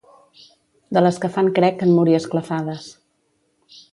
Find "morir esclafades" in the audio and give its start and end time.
1.99-2.91